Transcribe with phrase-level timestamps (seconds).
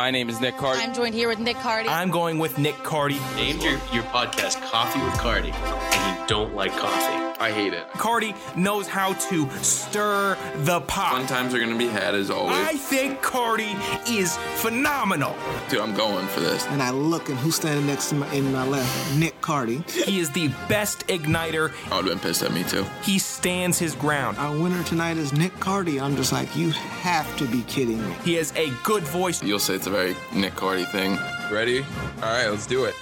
[0.00, 0.80] My name is Nick Cardi.
[0.80, 1.86] I'm joined here with Nick Cardi.
[1.90, 3.20] I'm going with Nick Cardi.
[3.36, 7.19] Named your, your podcast Coffee with Cardi, and you don't like coffee.
[7.40, 7.88] I hate it.
[7.94, 11.12] Cardi knows how to stir the pot.
[11.12, 12.54] Fun times are gonna be had as always.
[12.54, 13.74] I think Cardi
[14.06, 15.34] is phenomenal.
[15.70, 16.66] Dude, I'm going for this.
[16.66, 19.16] And I look, and who's standing next to my in my left?
[19.16, 19.82] Nick Cardi.
[19.88, 21.72] He is the best igniter.
[21.90, 22.84] I would've been pissed at me too.
[23.02, 24.36] He stands his ground.
[24.36, 25.98] Our winner tonight is Nick Cardi.
[25.98, 28.14] I'm just like, you have to be kidding me.
[28.22, 29.42] He has a good voice.
[29.42, 31.18] You'll say it's a very Nick Cardi thing.
[31.50, 31.86] Ready?
[32.16, 32.94] All right, let's do it.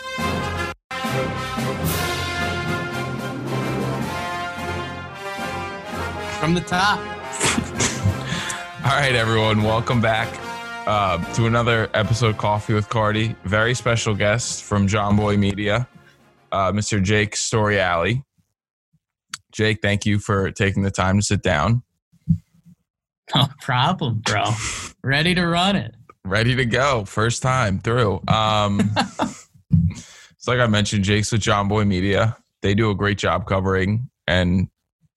[6.48, 6.98] From the top.
[8.86, 10.34] All right, everyone, welcome back
[10.86, 13.36] uh, to another episode of Coffee with Cardi.
[13.44, 15.86] Very special guest from Jomboy Media,
[16.50, 17.02] uh, Mr.
[17.02, 18.24] Jake Storiale.
[19.52, 21.82] Jake, thank you for taking the time to sit down.
[23.34, 24.44] No problem, bro.
[25.04, 25.94] Ready to run it.
[26.24, 28.22] Ready to go, first time through.
[28.26, 28.90] Um,
[30.38, 32.38] so, like I mentioned, Jake's with Jomboy Media.
[32.62, 34.68] They do a great job covering and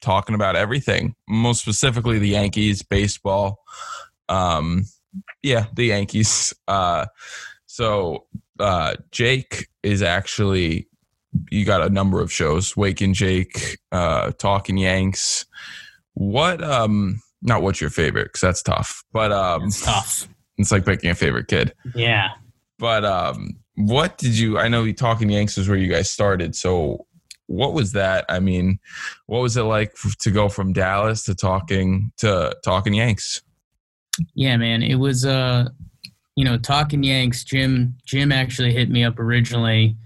[0.01, 3.59] talking about everything, most specifically the Yankees, baseball.
[4.29, 4.85] Um,
[5.43, 6.53] yeah, the Yankees.
[6.67, 7.05] Uh,
[7.65, 8.25] so
[8.59, 10.87] uh, Jake is actually
[11.49, 15.45] you got a number of shows, Wake and Jake, uh, Talking Yanks.
[16.13, 20.27] What um not what's your favorite because that's tough, but um It's tough.
[20.57, 21.73] it's like picking a favorite kid.
[21.95, 22.29] Yeah.
[22.77, 27.05] But um what did you I know Talking Yanks is where you guys started, so
[27.51, 28.25] what was that?
[28.29, 28.79] I mean,
[29.27, 33.41] what was it like to go from Dallas to talking to talking Yanks?
[34.35, 34.83] Yeah, man.
[34.83, 35.69] It was uh
[36.37, 39.97] you know, talking Yanks, Jim Jim actually hit me up originally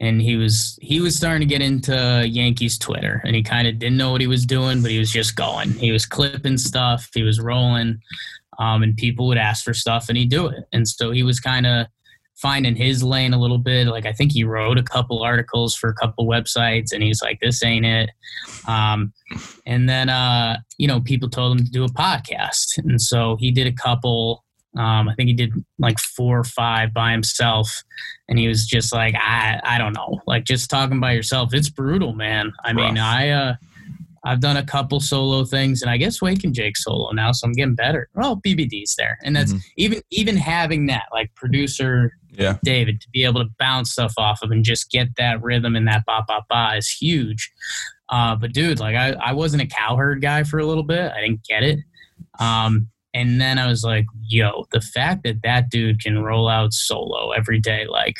[0.00, 3.78] and he was he was starting to get into Yankees Twitter and he kind of
[3.78, 5.70] didn't know what he was doing, but he was just going.
[5.72, 8.00] He was clipping stuff, he was rolling,
[8.58, 10.64] um, and people would ask for stuff and he'd do it.
[10.72, 11.86] And so he was kind of
[12.40, 13.88] finding his lane a little bit.
[13.88, 17.40] Like I think he wrote a couple articles for a couple websites and he's like,
[17.40, 18.10] this ain't it.
[18.66, 19.12] Um,
[19.66, 22.78] and then, uh, you know, people told him to do a podcast.
[22.78, 24.44] And so he did a couple,
[24.76, 27.82] um, I think he did like four or five by himself.
[28.28, 31.52] And he was just like, I, I don't know, like just talking by yourself.
[31.52, 32.52] It's brutal, man.
[32.64, 33.54] I mean, I, uh,
[34.24, 37.46] I've done a couple solo things, and I guess Wake and Jake solo now, so
[37.46, 38.08] I'm getting better.
[38.14, 39.60] Well, BBD's there, and that's Mhm.
[39.76, 42.58] even even having that like producer Yeah.
[42.62, 45.88] David to be able to bounce stuff off of and just get that rhythm and
[45.88, 47.50] that ba ba ba is huge.
[48.10, 51.10] Uh, but dude, like I, I wasn't a Cowherd guy for a little bit.
[51.12, 51.80] I didn't get it.
[52.38, 56.72] Um, and then I was like, yo, the fact that that dude can roll out
[56.72, 58.16] solo every day, like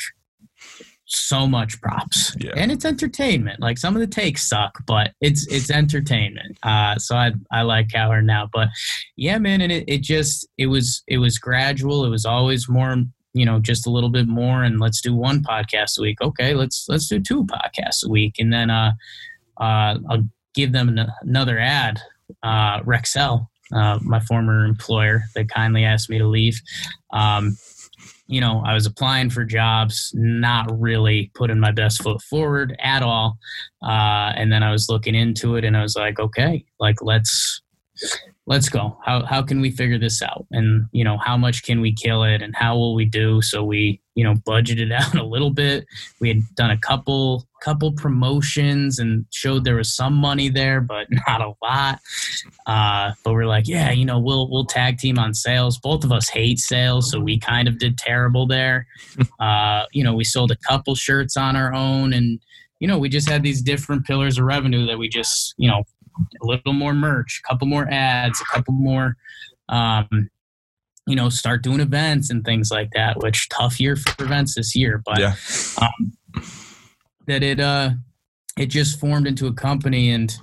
[1.09, 2.35] so much props.
[2.39, 2.53] Yeah.
[2.55, 3.59] And it's entertainment.
[3.59, 6.57] Like some of the takes suck, but it's it's entertainment.
[6.63, 8.49] Uh, so I I like Cowherd now.
[8.51, 8.69] But
[9.15, 12.05] yeah, man, and it, it just it was it was gradual.
[12.05, 12.95] It was always more
[13.33, 16.55] you know just a little bit more and let's do one podcast a week okay
[16.55, 18.91] let's let's do two podcasts a week and then uh
[19.61, 21.99] uh i'll give them an, another ad
[22.41, 26.59] uh Rexel uh my former employer that kindly asked me to leave
[27.13, 27.55] um
[28.29, 33.01] you know i was applying for jobs not really putting my best foot forward at
[33.01, 33.37] all.
[33.83, 37.61] Uh and then i was looking into it and i was like okay like let's
[38.49, 38.97] let's go.
[39.05, 40.45] How, how can we figure this out?
[40.51, 43.41] And you know how much can we kill it and how will we do?
[43.41, 45.85] So we you know budgeted out a little bit.
[46.19, 51.07] We had done a couple couple promotions and showed there was some money there but
[51.27, 51.99] not a lot
[52.65, 56.11] uh, but we're like yeah you know we'll we'll tag team on sales both of
[56.11, 58.85] us hate sales so we kind of did terrible there
[59.39, 62.39] uh, you know we sold a couple shirts on our own and
[62.79, 65.83] you know we just had these different pillars of revenue that we just you know
[66.41, 69.15] a little more merch, a couple more ads, a couple more,
[69.69, 70.29] um,
[71.07, 73.19] you know, start doing events and things like that.
[73.23, 75.35] Which tough year for events this year, but Yeah.
[75.81, 76.11] um,
[77.29, 77.91] that it uh,
[78.57, 80.35] it just formed into a company and.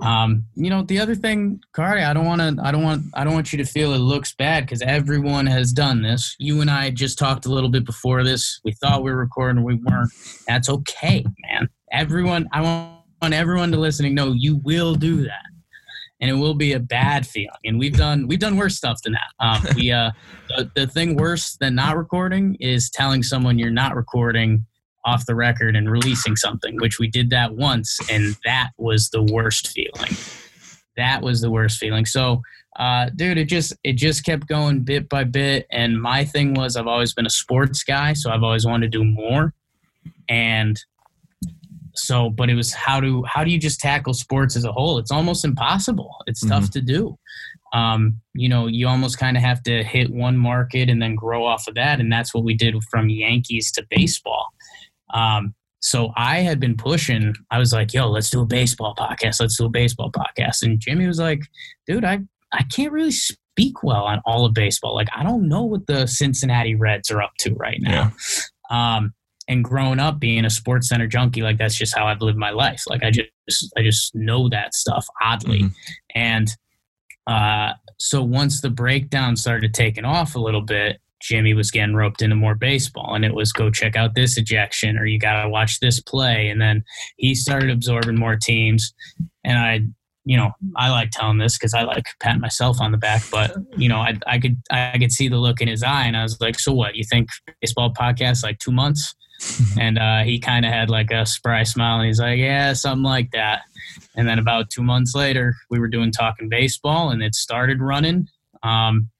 [0.00, 3.24] Um, you know, the other thing, Cardi, I don't want to, I don't want, I
[3.24, 6.36] don't want you to feel it looks bad because everyone has done this.
[6.38, 8.60] You and I just talked a little bit before this.
[8.62, 10.12] We thought we were recording, we weren't.
[10.46, 11.68] That's okay, man.
[11.90, 12.60] Everyone, I
[13.22, 15.46] want everyone to listening know you will do that
[16.20, 19.12] and it will be a bad feeling and we've done we've done worse stuff than
[19.12, 20.10] that um, we uh
[20.56, 24.64] the, the thing worse than not recording is telling someone you're not recording
[25.08, 29.22] off the record and releasing something which we did that once and that was the
[29.22, 30.14] worst feeling
[30.96, 32.40] that was the worst feeling so
[32.78, 36.76] uh, dude it just it just kept going bit by bit and my thing was
[36.76, 39.52] i've always been a sports guy so i've always wanted to do more
[40.28, 40.78] and
[41.94, 44.98] so, but it was how do how do you just tackle sports as a whole?
[44.98, 46.14] It's almost impossible.
[46.26, 46.52] It's Mm-hmm.
[46.60, 47.18] tough to do.
[47.72, 51.44] Um, you know, you almost kind of have to hit one market and then grow
[51.44, 54.47] off of that, and that's what we did from Yankees to baseball.
[55.12, 57.34] Um, so I had been pushing.
[57.50, 59.40] I was like, "Yo, let's do a baseball podcast.
[59.40, 61.42] Let's do a baseball podcast." And Jimmy was like,
[61.86, 62.20] "Dude, I
[62.52, 64.94] I can't really speak well on all of baseball.
[64.94, 68.12] Like, I don't know what the Cincinnati Reds are up to right now."
[68.70, 69.14] Um,
[69.48, 72.84] and growing up being a SportsCenter junkie, like that's just how I've lived my life.
[72.86, 75.62] Like I just I just know that stuff oddly.
[75.62, 75.74] Mhm.
[76.14, 76.56] And
[77.26, 82.22] uh, so once the breakdown started taking off a little bit, Jimmy was getting roped
[82.22, 85.48] into more baseball, and it was go check out this ejection, or you got to
[85.48, 86.48] watch this play.
[86.48, 86.84] And then
[87.16, 88.92] he started absorbing more teams,
[89.44, 89.80] and I,
[90.24, 93.56] you know, I like telling this because I like patting myself on the back, but
[93.76, 96.22] you know, I, I could I could see the look in his eye, and I
[96.22, 96.94] was like, so what?
[96.94, 97.28] You think
[97.60, 99.14] baseball podcast like two months?
[99.78, 103.04] and uh, he kind of had like a spry smile, and he's like, yeah, something
[103.04, 103.62] like that.
[104.16, 108.28] And then about two months later, we were doing talking baseball, and it started running.
[108.62, 109.10] Um,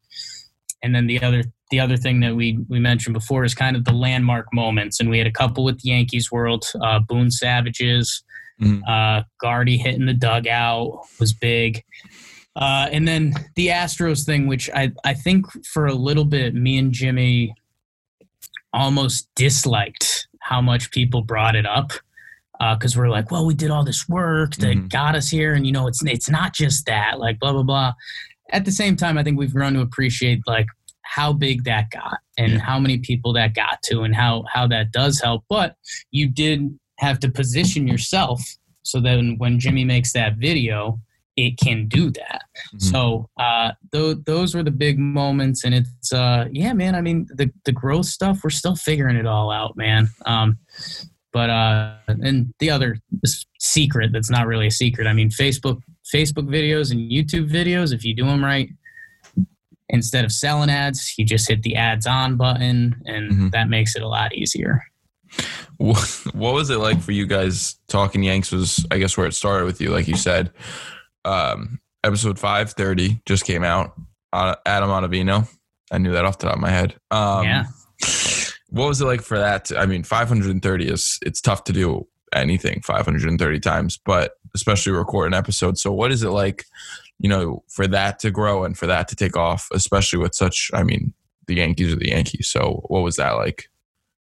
[0.82, 3.84] and then the other the other thing that we we mentioned before is kind of
[3.84, 8.22] the landmark moments, and we had a couple with the Yankees World, uh, Boone Savages,
[8.60, 8.82] Mhm.
[8.88, 11.82] uh, Gardy hitting the dugout was big.
[12.56, 16.76] Uh, and then the Astros thing, which I, I think for a little bit, me
[16.78, 17.54] and Jimmy
[18.72, 21.92] almost disliked how much people brought it up
[22.74, 24.88] because we're like, well, we did all this work that Mhm.
[24.90, 27.92] got us here, and you know, it's it's not just that, like blah blah blah.
[28.50, 30.66] At the same time, I think we've grown to appreciate like
[31.16, 32.58] how big that got and Yeah.
[32.58, 35.44] how many people that got to and how how that does help.
[35.48, 35.74] But
[36.10, 38.40] you did have to position yourself
[38.82, 40.98] so then when Jimmy makes that video,
[41.36, 42.42] it can do that.
[42.74, 42.82] Mhm.
[42.82, 46.94] So uh, th- those were the big moments, and it's uh, yeah, man.
[46.94, 50.08] I mean, the the growth stuff, we're still figuring it all out, man.
[50.26, 50.58] Um,
[51.32, 52.96] but uh, and the other
[53.60, 55.06] secret that's not really a secret.
[55.06, 55.80] I mean, Facebook
[56.14, 58.70] Facebook videos and YouTube videos, if you do them right,
[59.88, 63.50] instead of selling ads, you just hit the ads on button, and Mhm.
[63.52, 64.82] that makes it a lot easier.
[65.76, 65.98] What
[66.32, 67.76] what was it like for you guys?
[67.88, 70.50] Talking Yanks was, I guess, where it started with you, like you said.
[71.24, 73.92] Um, episode five thirty just came out.
[74.32, 75.48] Uh, Adam Ottavino.
[75.90, 76.96] I knew that off the top of my head.
[77.10, 77.64] Um, Yeah.
[78.70, 79.64] What was it like for that?
[79.66, 85.26] to- I mean, 530 is it's tough to do anything 530 times, but especially record
[85.28, 85.78] an episode.
[85.78, 86.66] So, what is it like,
[87.18, 90.70] you know, for that to grow and for that to take off, especially with such?
[90.74, 91.14] I mean,
[91.46, 92.48] the Yankees are the Yankees.
[92.48, 93.68] So, what was that like?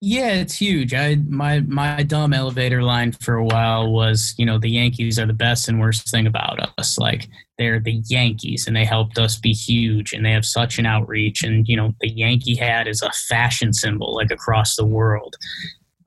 [0.06, 0.93] Yeah, it's huge.
[0.93, 5.25] I my my dumb elevator line for a while was, you know, the Yankees are
[5.25, 6.99] the best and worst thing about us.
[6.99, 7.26] Like
[7.56, 11.43] they're the Yankees and they helped us be huge and they have such an outreach
[11.43, 15.37] and you know, the Yankee hat is a fashion symbol like across the world.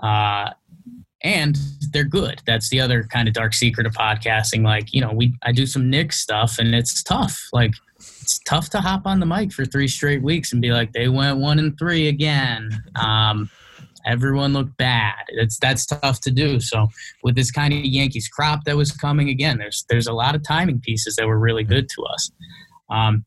[0.03, 0.51] Uh
[1.23, 1.57] and
[1.91, 2.41] they're good.
[2.45, 4.63] That's the other kind of dark secret of podcasting.
[4.63, 7.39] Like, you know, we I do some Nick stuff and it's tough.
[7.53, 10.93] Like it's tough to hop on the mic for three straight weeks and be like,
[10.93, 12.69] they went one and three again.
[12.95, 13.49] Um,
[14.05, 15.15] everyone looked bad.
[15.29, 16.59] It's that's tough to do.
[16.59, 16.87] So
[17.23, 20.43] with this kind of Yankees crop that was coming again, there's there's a lot of
[20.43, 22.31] timing pieces that were really good to us.
[22.89, 23.25] Um,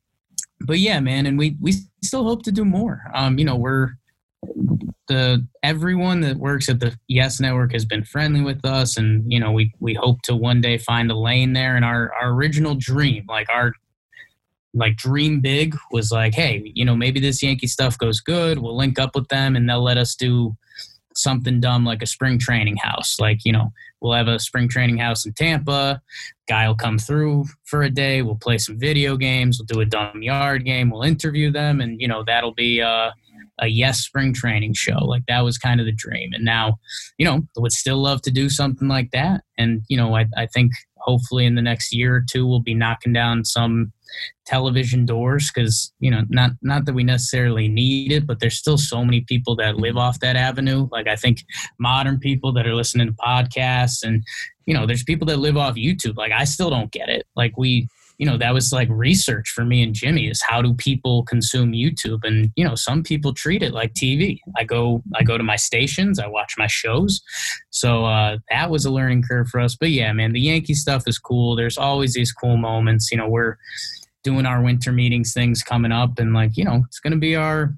[0.61, 3.03] but yeah, man, and we we still hope to do more.
[3.15, 3.91] Um, you know, we're
[5.11, 9.41] the everyone that works at the Yes Network has been friendly with us, and you
[9.41, 11.75] know, we we hope to one day find a lane there.
[11.75, 13.73] And our our original dream, like our
[14.73, 18.61] like dream big was like hey you know maybe this yankee stuff goes good.
[18.61, 20.57] We'll link up with them and they'll let us do
[21.17, 23.19] something dumb like a spring training house.
[23.19, 26.01] Like you know we'll have a spring training house in tampa.
[26.49, 28.23] Guy will come through for a day.
[28.23, 29.59] We'll play some video games.
[29.59, 30.91] We'll do a dumb yard game.
[30.91, 33.11] We'll interview them and you know that'll be uh
[33.61, 34.99] a yes spring training show.
[35.05, 36.31] Like that was kind of the dream.
[36.33, 36.77] And now
[37.19, 39.43] you know would still love to do something like that.
[39.59, 42.75] And you know i, I think hopefully in the next year or two we'll be
[42.75, 43.93] knocking down some
[44.45, 48.77] television doors because you know not not that we necessarily need it but there's still
[48.77, 50.89] so many people that live off that avenue.
[50.91, 51.45] Like i think
[51.79, 54.23] modern people that are listening to podcasts and
[54.67, 56.17] you know there's people that live off youtube.
[56.17, 57.27] Like i still don't get it.
[57.37, 57.89] Like we
[58.21, 61.73] you know that was like research for me and jimmy is how do people consume
[61.73, 62.21] youtube?
[62.23, 65.57] And you know some people treat it like tv i go i go to my
[65.57, 67.23] stations i watch my shows.
[67.71, 69.75] So uh, that was a learning curve for us.
[69.75, 71.57] But yeah man the yankee stuff is cool.
[71.57, 73.11] There's always these cool moments.
[73.11, 73.57] You know we're
[74.23, 77.37] doing our winter meetings things coming up and like you know it's going to be
[77.37, 77.75] our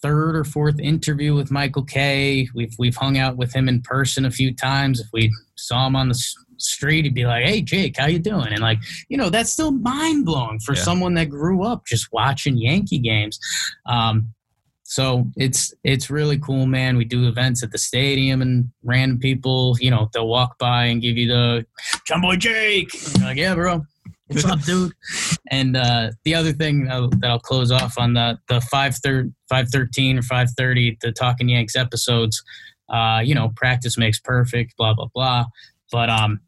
[0.00, 2.48] third or fourth interview with Michael Kay.
[2.54, 5.00] We've we've hung out with him in person a few times.
[5.00, 8.48] If we saw him on the street, he'd be like, "Hey, Jake, how you doing?"
[8.48, 10.82] And like, you know, that's still mind blowing for Yeah.
[10.82, 13.38] someone that grew up just watching Yankee games.
[13.86, 14.30] Um,
[14.82, 16.96] so it's it's really cool, man.
[16.96, 21.00] We do events at the stadium, and random people, you know, they'll walk by and
[21.02, 21.66] give you the
[22.20, 22.90] Boy Jake.
[23.20, 23.82] Like, yeah, bro,
[24.28, 24.92] what's up, dude?
[25.50, 29.30] And uh, the other thing uh, that I'll close off on the the five thir-
[29.48, 32.42] five thirteen or five thirty the Talking Yanks episodes.
[32.88, 34.74] Uh, you know, practice makes perfect.
[34.76, 35.44] Blah blah blah.
[35.94, 36.40] But um,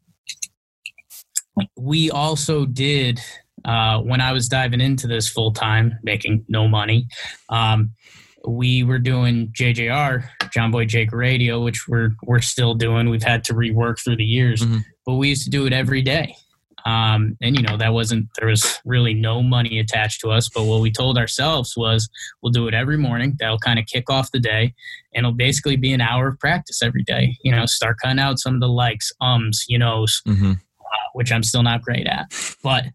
[1.77, 3.21] we also did
[3.63, 7.07] uh, when I was diving into this full time, making no money.
[7.47, 7.93] Um,
[8.45, 13.09] we were doing JJR, Jomboy Jake Radio, which we're we're still doing.
[13.09, 14.83] We've had to rework through the years, Mhm.
[15.05, 16.35] but we used to do it every day.
[16.87, 20.47] Um, and you know that wasn't there was really no money attached to us.
[20.47, 22.07] But what we told ourselves was
[22.41, 23.35] we'll do it every morning.
[23.39, 24.73] That'll kind of kick off the day,
[25.13, 27.37] and it'll basically be an hour of practice every day.
[27.43, 30.53] You know, start cutting out some of the likes, ums, you knows, hmm
[31.17, 32.31] which I'm still not great at.
[32.61, 32.85] But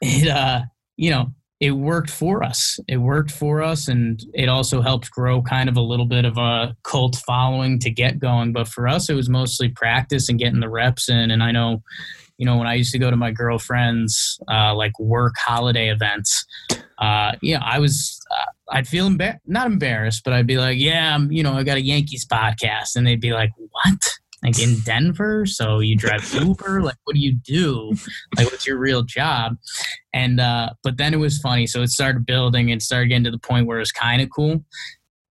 [0.00, 0.62] it, uh,
[0.96, 2.80] you know, it worked for us.
[2.88, 6.36] It worked for us, and it also helped grow kind of a little bit of
[6.38, 8.52] a cult following to get going.
[8.52, 11.30] But for us, it was mostly practice and getting the reps in.
[11.30, 11.84] And I know,
[12.42, 16.44] you know, when I used to go to my girlfriend's uh, like work holiday events,
[16.98, 20.76] uh, you know, I was, uh, I'd feel embar- not embarrassed, but I'd be like,
[20.76, 24.18] yeah, I'm, you know, I got a Yankees podcast, and they'd be like, what?
[24.42, 26.82] Like in Denver, so you drive Uber.
[26.82, 27.92] Like, what do you do?
[28.36, 29.54] Like, what's your real job?
[30.12, 31.68] And uh, but then it was funny.
[31.68, 34.30] So it started building and started getting to the point where it was kind of
[34.34, 34.64] cool.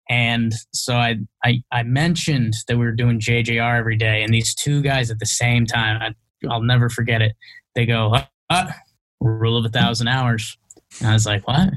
[0.08, 4.54] And so I, I I mentioned that we were doing JJR every day, and these
[4.54, 6.14] two guys at the same time, I,
[6.48, 7.32] I'll never forget it.
[7.74, 8.72] They go, uh, uh,
[9.20, 10.56] rule of a thousand hours.
[11.00, 11.70] And I was like, what?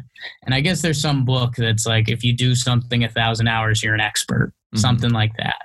[0.45, 3.83] And I guess there's some book that's like, if you do something a thousand hours,
[3.83, 4.79] you're an expert, Mhm.
[4.79, 5.61] something like that.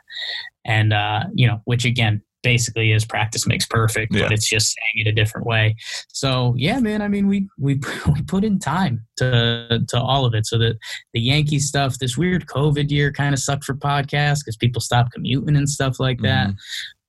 [0.64, 4.22] And, uh, you know, which again, basically is practice makes perfect, Yeah.
[4.24, 5.74] but it's just saying it a different way.
[6.08, 7.80] So yeah, man, I mean, we, we,
[8.14, 10.46] we put in time to, to all of it.
[10.46, 10.78] So that
[11.14, 15.12] the Yankee stuff, this weird COVID year kind of sucked for podcasts because people stopped
[15.12, 16.50] commuting and stuff like that.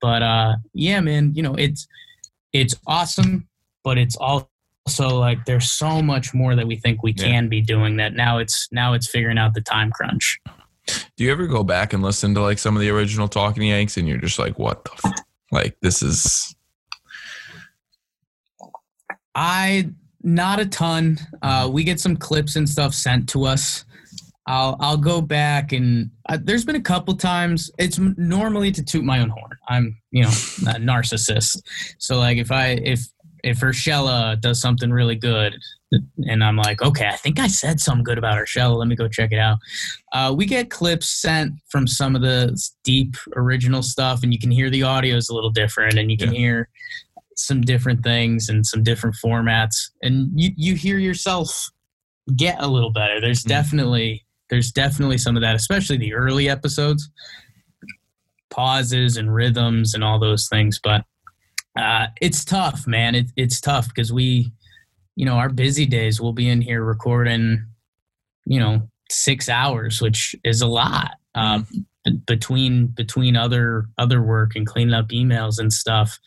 [0.01, 1.87] But, uh, yeah, man, you know, it's,
[2.53, 3.47] it's awesome,
[3.83, 4.47] but it's also
[4.99, 7.25] like there's so much more that we think we Yeah.
[7.25, 10.39] can be doing that now it's now it's figuring out the time crunch
[11.15, 13.97] Do you ever go back and listen to like some of the original Talking Yanks
[13.97, 15.13] and you're just like, what the f-?
[15.51, 16.55] like this is
[19.35, 19.87] i
[20.23, 23.85] not a ton uh we get some clips and stuff sent to us
[24.47, 29.03] i'll i'll go back and uh, there's been a couple times it's normally to toot
[29.03, 31.57] my own horn i'm you know a narcissist
[31.97, 33.01] so like if i if
[33.41, 35.55] if Urshela does something really good
[36.27, 38.75] and I'm like, okay, I think I said something good about Urshela.
[38.77, 39.57] Let me go check it out.
[40.11, 44.51] Uh, we get clips sent from some of the deep original stuff, and you can
[44.51, 46.37] hear the audio is a little different, and you can Yeah.
[46.39, 46.69] hear
[47.37, 51.69] some different things and some different formats, and you you hear yourself
[52.35, 53.21] get a little better.
[53.21, 53.47] There's Mhm.
[53.47, 57.09] definitely there's definitely some of that, especially the early episodes,
[58.49, 61.03] pauses and rhythms and all those things, but.
[61.77, 63.15] Uh, it's tough, man.
[63.15, 64.51] It, it's tough because we,
[65.15, 67.65] you know, our busy days, we'll be in here recording,
[68.45, 71.11] you know, six hours, which is a lot.
[71.35, 71.67] Um,
[72.03, 76.19] b- between between other other work and cleaning up emails and stuff,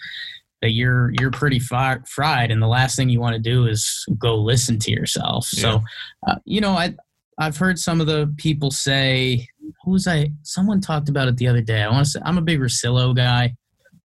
[0.62, 4.06] that you're you're pretty fi- fried, and the last thing you want to do is
[4.18, 5.46] go listen to yourself.
[5.46, 5.82] So,
[6.26, 6.94] uh, you know, I
[7.38, 9.48] I've heard some of the people say,
[9.85, 10.31] who was I?
[10.42, 11.83] Someone talked about it the other day.
[11.83, 13.54] I want to say I'm a big Russillo guy.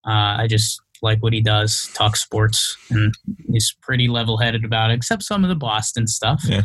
[0.06, 3.14] Uh, I just like what he does, talk sports, and
[3.52, 6.42] he's pretty level headed about it, except some of the Boston stuff.
[6.48, 6.62] Yeah.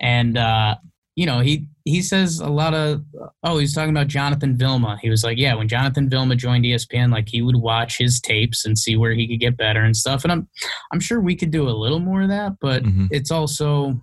[0.00, 0.76] And uh,
[1.16, 3.02] you know, he he says a lot of
[3.42, 4.98] oh, he's talking about Jonathan Vilma.
[5.02, 8.64] He was like, yeah, when Jonathan Vilma joined ESPN, like he would watch his tapes
[8.66, 10.24] and see where he could get better and stuff.
[10.24, 10.48] And I'm
[10.92, 13.08] I'm sure we could do a little more of that, but Mhm.
[13.10, 14.00] it's also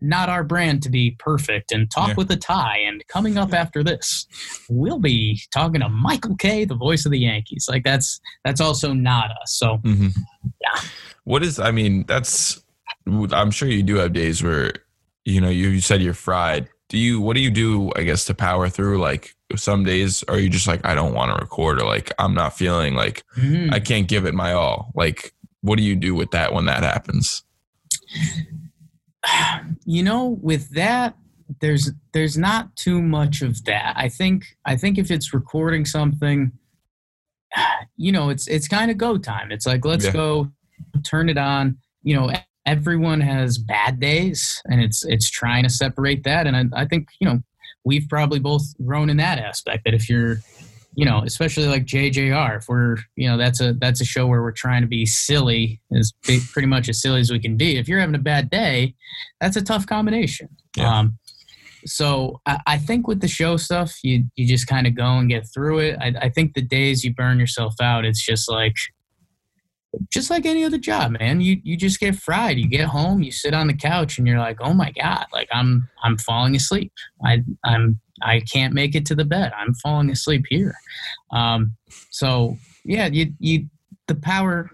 [0.00, 2.14] not our brand to be perfect and talk Yeah.
[2.16, 2.78] with a tie.
[2.86, 4.26] And coming up after this,
[4.68, 7.66] we'll be talking to Michael Kay, the voice of the Yankees.
[7.68, 9.52] Like that's that's also not us.
[9.52, 10.12] So Mhm.
[10.60, 10.80] Yeah.
[11.24, 11.58] What is?
[11.58, 12.60] I mean, that's.
[13.32, 14.72] I'm sure you do have days where,
[15.24, 16.68] you know, you, you said you're fried.
[16.90, 17.20] Do you?
[17.20, 17.90] What do you do?
[17.96, 18.98] I guess to power through.
[19.00, 22.34] Like some days, are you just like I don't want to record, or like I'm
[22.34, 23.72] not feeling like mhm.
[23.72, 24.92] I can't give it my all.
[24.94, 27.42] Like, what do you do with that when that happens?
[29.84, 31.16] you know, with that,
[31.60, 33.94] there's there's not too much of that.
[33.96, 36.52] I think I think if it's recording something,
[37.96, 39.52] you know, it's it's kind of go time.
[39.52, 40.12] It's like let's Yeah.
[40.12, 40.52] go,
[41.04, 41.78] turn it on.
[42.02, 42.32] You know,
[42.66, 46.46] everyone has bad days, and it's it's trying to separate that.
[46.46, 47.40] And I, I think you know
[47.84, 49.84] we've probably both grown in that aspect.
[49.84, 50.38] That if you're
[50.96, 54.42] you know, especially like JJR, if we're, you know, that's a that's a show where
[54.42, 57.76] we're trying to be silly, as pretty much as silly as we can be.
[57.76, 58.94] If you're having a bad day,
[59.40, 60.48] that's a tough combination.
[60.76, 60.98] Yeah.
[60.98, 61.18] Um,
[61.86, 65.28] so I, I think with the show stuff, you you just kind of go and
[65.28, 65.98] get through it.
[66.00, 68.76] I, I think the days you burn yourself out, it's just like
[70.12, 71.40] just like any other job, man.
[71.40, 72.58] You you just get fried.
[72.58, 75.48] You get home, you sit on the couch, and you're like, oh my god, like
[75.52, 76.92] I'm I'm falling asleep.
[77.24, 79.52] I I'm I can't make it to the bed.
[79.58, 80.74] I'm falling asleep here.
[81.32, 81.76] Um,
[82.10, 83.66] so yeah, you you
[84.06, 84.70] the power.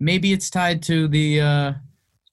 [0.00, 1.72] Maybe it's tied to the uh,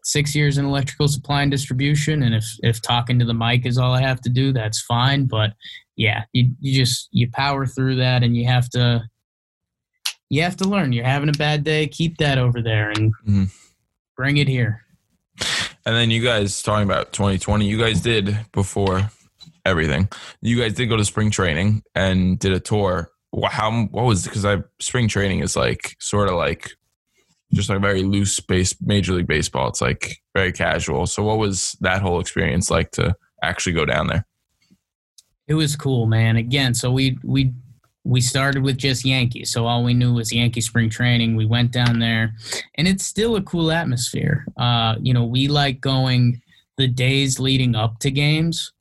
[0.03, 3.77] six years in electrical supply and distribution, and if if talking to the mic is
[3.77, 5.25] all I have to do, that's fine.
[5.25, 5.53] But
[5.96, 9.03] yeah, you you just you power through that, and you have to
[10.29, 10.91] you have to learn.
[10.93, 13.51] You're having a bad day, keep that over there and Mhm.
[14.15, 14.81] bring it here.
[15.86, 19.10] And then you guys talking about 2020, you guys did before
[19.65, 20.09] everything.
[20.41, 23.11] You guys did go to spring training and did a tour.
[23.49, 26.71] How what was because I spring training is like sort of like
[27.53, 29.69] just like very loose base major league baseball.
[29.69, 31.07] It's like very casual.
[31.07, 34.25] So what was that whole experience like to actually go down there?
[35.47, 36.37] It was cool, man.
[36.37, 37.53] Again, so we we
[38.03, 41.35] we started with just Yankees, so all we knew was Yankee spring training.
[41.35, 42.33] We went down there,
[42.75, 44.45] and it's still a cool atmosphere.
[44.57, 46.41] Uh, you know, we like going
[46.77, 48.71] the days leading up to games.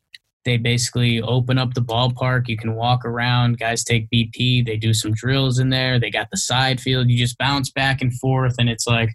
[0.44, 2.48] They basically open up the ballpark.
[2.48, 3.58] You can walk around.
[3.58, 4.64] Guys take BP.
[4.64, 6.00] They do some drills in there.
[6.00, 7.10] They got the side field.
[7.10, 9.10] You just bounce back and forth, and it's like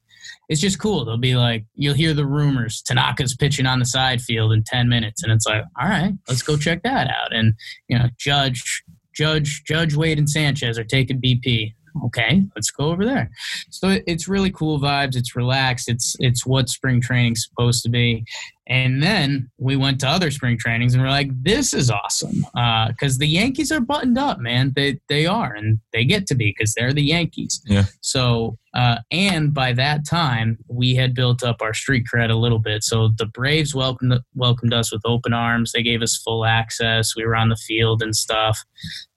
[0.50, 1.06] it's just cool.
[1.06, 2.84] They'll be like, you'll hear the rumors.
[2.84, 5.24] Tanaka's pitching on the side field in 10 minutes.
[5.24, 7.34] And it's like, all right, let's go check that out.
[7.34, 7.56] And,
[7.88, 11.74] you know, Judge, Judge, Judge Wade and Sanchez are taking BP.
[12.08, 13.32] Okay, let's go over there.
[13.70, 15.16] So it's really cool vibes.
[15.16, 15.88] It's relaxed.
[15.88, 18.26] It's it's what spring training's supposed to be.
[18.68, 22.46] And then we went to other spring trainings and we're like, this is awesome
[22.88, 24.74] because the Yankees are buttoned up, man.
[24.76, 27.62] They they are, and they get to be because they're the Yankees.
[27.66, 27.86] Yeah.
[28.02, 32.60] So uh, and by that time, we had built up our street cred a little
[32.60, 32.84] bit.
[32.84, 35.72] So the Braves welcomed welcomed us with open arms.
[35.72, 37.16] They gave us full access.
[37.16, 38.60] We were on the field and stuff,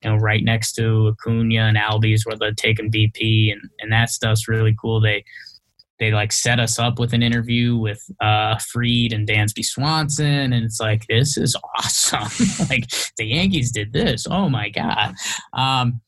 [0.03, 4.11] you know, right next to Acuna and Albies where they're taking BP, and and that
[4.11, 5.01] stuff's really cool.
[5.01, 5.25] They
[5.99, 10.65] they like set us up with an interview with uh, Freed and Dansby Swanson, and
[10.65, 12.67] it's like this is awesome.
[12.71, 14.27] like the Yankees did this.
[14.31, 15.15] Oh my god.
[15.53, 16.01] Um,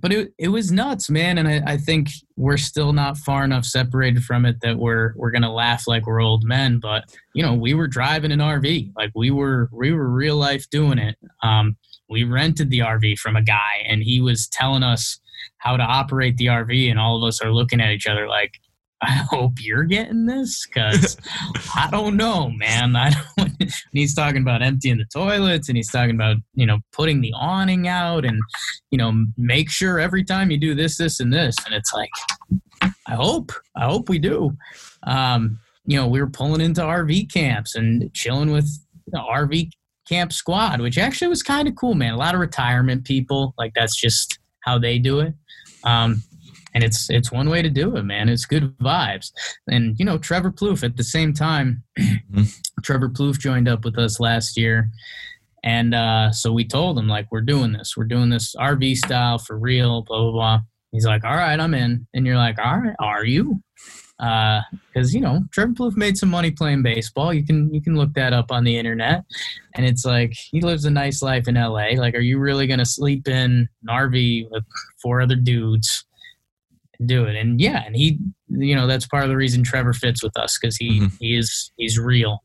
[0.00, 1.38] but it, it was nuts, man.
[1.38, 5.30] And I, I think we're still not far enough separated from it that we're we're
[5.30, 6.78] gonna laugh like we're old men.
[6.78, 7.04] But
[7.34, 10.98] you know, we were driving an RV, like we were we were real life doing
[10.98, 11.16] it.
[11.42, 11.76] Um,
[12.08, 15.20] we rented the RV from a guy, and he was telling us
[15.58, 18.52] how to operate the RV, and all of us are looking at each other like,
[19.02, 21.16] I hope you're getting this because
[21.74, 22.96] I don't know, man.
[22.96, 23.52] I don't.
[23.92, 27.86] he's talking about emptying the toilets, and he's talking about you know putting the awning
[27.86, 28.40] out, and
[28.90, 32.10] you know make sure every time you do this, this, and this, and it's like,
[33.06, 34.56] I hope, I hope we do.
[35.04, 38.68] Um, you know, we were pulling into RV camps and chilling with
[39.06, 39.70] the RV
[40.08, 42.14] camp squad, which actually was kind of cool, man.
[42.14, 45.34] A lot of retirement people, like that's just how they do it.
[45.84, 46.22] Um,
[46.74, 48.28] and it's it's one way to do it, man.
[48.28, 49.32] It's good vibes.
[49.70, 51.82] And you know, Trevor Plouffe at the same time,
[52.82, 54.90] Trevor Plouffe joined up with us last year.
[55.64, 57.96] And uh, so we told him, like, we're doing this.
[57.96, 60.60] We're doing this RV style for real, blah, blah, blah.
[60.92, 62.06] He's like, all right, I'm in.
[62.14, 63.60] And you're like, all right, are you?
[64.18, 67.32] Because, you know, Trevor Plouffe made some money playing baseball.
[67.32, 69.24] You can you can look that up on the internet.
[69.74, 71.90] And it's like, he lives a nice life in LA.
[71.96, 74.64] Like, are you really going to sleep in an RV with
[75.02, 76.04] four other dudes?
[77.06, 77.36] Do it.
[77.36, 80.58] And yeah and he you know that's part of the reason trevor fits with us
[80.60, 81.12] because he Mhm.
[81.20, 82.42] he is he's real.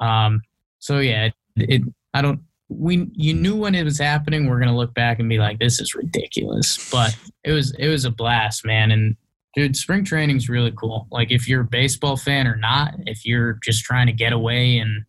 [0.00, 0.40] Um
[0.78, 1.82] so yeah it, it
[2.14, 5.38] i don't we you knew when it was happening we're gonna look back and be
[5.38, 6.90] like this is ridiculous.
[6.90, 8.90] But it was it was a blast man.
[8.90, 9.16] And
[9.54, 11.06] dude spring training's really cool.
[11.10, 14.76] Like if you're a baseball fan or not if you're just trying to get away
[14.78, 15.04] in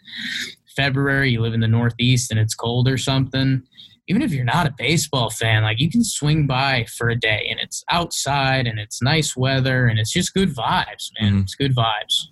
[0.76, 3.63] february you live in the northeast and it's cold or something
[4.08, 7.46] even if you're not a baseball fan, like you can swing by for a day
[7.50, 11.34] and it's outside and it's nice weather and it's just good vibes, man.
[11.34, 11.41] Mhm.
[11.43, 12.28] It's good vibes.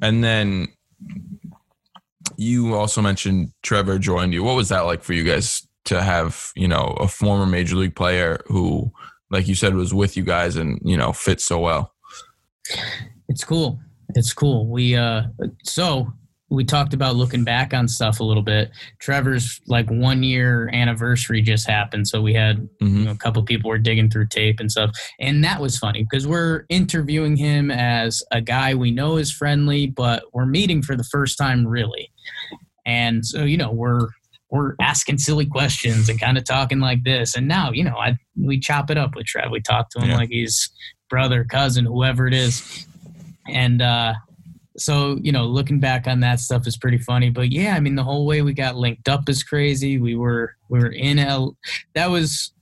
[0.00, 0.68] And then
[2.36, 4.42] you also mentioned Trevor joined you.
[4.42, 7.94] What was that like for you guys to have, you know, a former major league
[7.94, 8.90] player who,
[9.30, 11.92] like you said, was with you guys and, you know, fit so well?
[13.28, 13.80] It's cool.
[14.14, 14.66] It's cool.
[14.66, 15.24] We uh
[15.64, 16.12] so
[16.52, 18.70] we talked about looking back on stuff a little bit.
[18.98, 23.04] Trevor's like one year anniversary just happened, so we had you Mhm.
[23.04, 26.26] know, a couple people were digging through tape and stuff, and that was funny because
[26.26, 31.04] we're interviewing him as a guy we know is friendly, but we're meeting for the
[31.04, 32.10] first time really,
[32.84, 34.08] and so you know we're
[34.50, 38.18] we're asking silly questions and kind of talking like this, and now you know I
[38.36, 39.50] we chop it up with Trev.
[39.50, 40.16] We talk to him Yeah.
[40.18, 40.68] like he's
[41.08, 42.86] brother, cousin, whoever it is,
[43.48, 44.14] and uh,
[44.76, 47.30] so you know, looking back on that stuff is pretty funny.
[47.30, 49.98] But yeah, I mean, the whole way we got linked up is crazy.
[49.98, 51.56] We were we were in L.
[51.94, 52.52] That was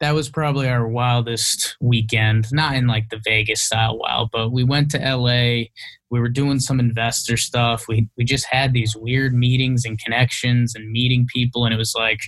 [0.00, 2.46] that was probably our wildest weekend.
[2.52, 5.68] Not in like the Vegas style wild, but we went to LA.
[6.10, 7.86] We were doing some investor stuff.
[7.88, 11.94] We we just had these weird meetings and connections and meeting people, and it was
[11.96, 12.20] like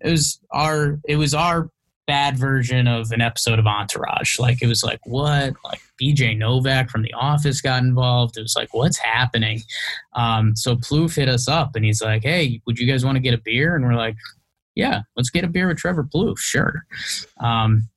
[0.00, 1.70] it was our it was our
[2.06, 4.38] bad version of an episode of Entourage.
[4.38, 8.36] Like it was like what like BJ Novak from The Office got involved.
[8.36, 9.60] It was like what's happening.
[10.14, 13.22] Um, so Plouffe hit us up and he's like, hey, would you guys want to
[13.22, 13.76] get a beer?
[13.76, 14.16] And we're like,
[14.74, 16.84] yeah, let's get a beer with Trevor Plouffe, sure.
[17.40, 17.88] Um,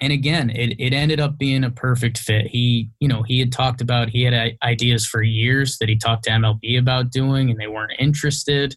[0.00, 2.46] and again, it, it ended up being a perfect fit.
[2.46, 6.24] He, you know, he had talked about, he had ideas for years that he talked
[6.24, 8.76] to MLB about doing, and they weren't interested.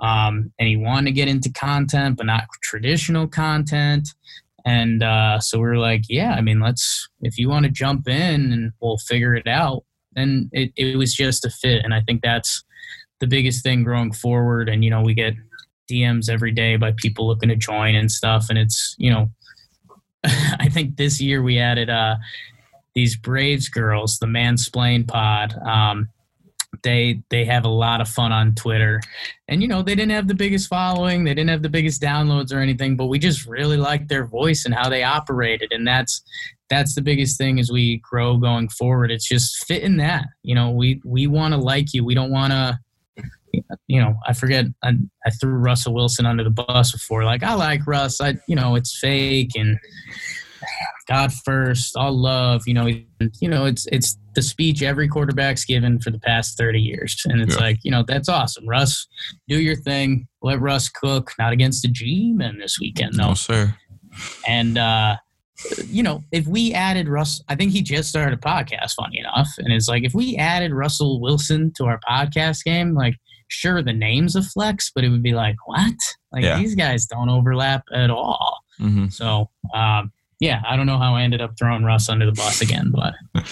[0.00, 4.08] Um, and he wanted to get into content, but not traditional content.
[4.64, 8.08] And uh, so we are like, yeah, I mean, let's, if you want to jump
[8.08, 9.84] in and we'll figure it out.
[10.14, 11.84] And it, it was just a fit.
[11.84, 12.64] And I think that's
[13.20, 14.68] the biggest thing growing forward.
[14.68, 15.34] And, you know, we get
[15.90, 18.50] DMs every day by people looking to join and stuff.
[18.50, 19.30] And it's, you know,
[20.24, 22.16] I think this year we added uh,
[22.94, 25.54] these Braves girls, the Mansplain Pod.
[25.66, 26.08] Um,
[26.82, 29.00] they they have a lot of fun on Twitter,
[29.48, 32.52] and you know they didn't have the biggest following, they didn't have the biggest downloads
[32.52, 36.22] or anything, but we just really liked their voice and how they operated, and that's
[36.70, 39.10] that's the biggest thing as we grow going forward.
[39.10, 40.26] It's just fitting that.
[40.42, 42.04] You know, we we want to like you.
[42.04, 42.78] We don't want to
[43.86, 44.66] you know, I forget.
[44.82, 44.92] I,
[45.26, 47.24] I, threw Russell Wilson under the bus before.
[47.24, 48.20] Like, I like Russ.
[48.20, 49.78] I, you know, it's fake and
[51.08, 52.62] God first, all love.
[52.66, 56.80] You know, you know, it's it's the speech every quarterback's given for the past thirty
[56.80, 57.60] years, and it's yeah.
[57.60, 58.68] like, you know, that's awesome.
[58.68, 59.08] Russ,
[59.48, 60.28] do your thing.
[60.42, 61.32] Let Russ cook.
[61.40, 63.30] Not against the G-men this weekend, though.
[63.30, 63.74] No, sir.
[64.46, 65.16] And uh,
[65.86, 69.48] you know, if we added Russ, I think he just started a podcast, funny enough.
[69.58, 73.16] And it's like, if we added Russell Wilson to our podcast game, like,
[73.48, 75.96] sure the name's a flex, but it would be like, what?
[76.30, 76.58] Like yeah.
[76.58, 78.60] these guys don't overlap at all.
[78.80, 79.08] Mm-hmm.
[79.08, 82.60] So, um, yeah, I don't know how I ended up throwing Russ under the bus
[82.60, 83.14] again, but.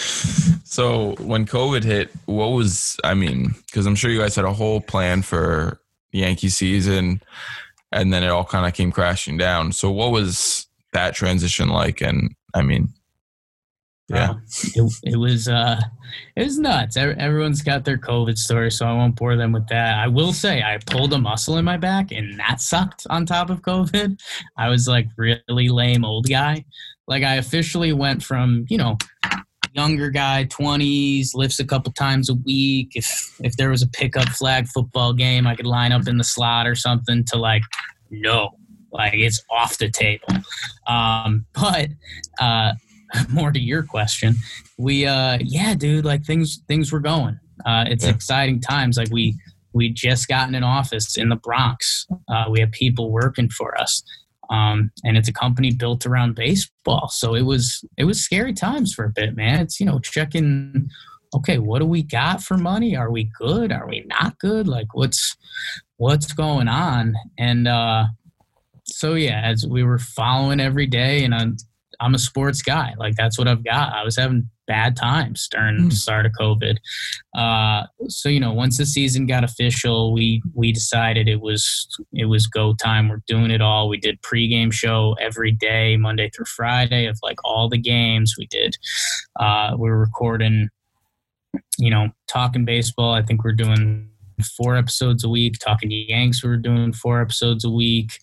[0.65, 3.55] so when COVID hit, what was I mean?
[3.67, 5.81] Because I'm sure you guys had a whole plan for
[6.13, 7.21] Yankee season,
[7.91, 9.73] and then it all kind of came crashing down.
[9.73, 12.01] So what was that transition like?
[12.01, 12.89] And I mean,
[14.09, 14.43] yeah, um,
[14.75, 15.81] it, it was uh,
[16.37, 16.97] it was nuts.
[16.97, 19.99] Everyone's got their COVID story, so I won't bore them with that.
[19.99, 23.07] I will say I pulled a muscle in my back, and that sucked.
[23.11, 24.19] On top of COVID,
[24.57, 26.65] I was like really lame old guy.
[27.09, 28.97] Like I officially went from you know
[29.73, 32.93] younger guy, twenties, lifts a couple times a week.
[32.95, 36.25] If if there was a pickup flag football game, I could line up in the
[36.25, 37.25] slot or something.
[37.25, 37.63] To like
[38.11, 38.51] no,
[38.93, 40.29] like it's off the table.
[40.87, 41.89] Um, but
[42.39, 42.75] uh,
[43.31, 44.37] more to your question,
[44.79, 47.39] we uh yeah, dude, like things things were going.
[47.65, 48.11] Uh, it's yeah.
[48.11, 48.97] exciting times.
[48.97, 49.37] Like we
[49.73, 52.07] we just gotten an office in the Bronx.
[52.29, 54.03] Uh, we have people working for us,
[54.51, 57.09] um, and it's a company built around baseball.
[57.09, 59.61] So it was it was scary times for a bit, man.
[59.61, 60.89] It's you know checking.
[61.35, 62.97] Okay, what do we got for money?
[62.97, 63.73] Are we good?
[63.73, 64.67] Are we not good?
[64.67, 65.37] Like what's
[65.97, 67.15] what's going on?
[67.39, 68.07] And uh,
[68.85, 71.57] so yeah, as we were following every day, and I'm
[72.01, 72.95] I'm a sports guy.
[72.99, 73.93] Like that's what I've got.
[73.93, 75.91] I was having bad times during mm.
[75.91, 76.77] the start of COVID.
[77.37, 82.27] Uh, so you know, once the season got official, we we decided it was it
[82.27, 83.09] was go time.
[83.09, 83.89] We're doing it all.
[83.89, 88.35] We did pregame show every day, Monday through Friday, of like all the games.
[88.39, 88.77] We did.
[89.39, 90.69] Uh, we were recording.
[91.79, 93.13] You know, talking baseball.
[93.13, 94.11] I think we're doing
[94.57, 95.59] four episodes a week.
[95.59, 98.19] Talking to Yanks, we were doing four episodes a week.